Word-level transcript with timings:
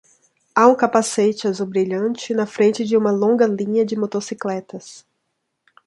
Há 0.55 0.67
um 0.67 0.73
capacete 0.73 1.47
azul 1.47 1.67
brilhante 1.67 2.33
na 2.33 2.47
frente 2.47 2.83
de 2.83 2.97
uma 2.97 3.11
longa 3.11 3.45
linha 3.45 3.85
de 3.85 3.95
motocicletas. 3.95 5.05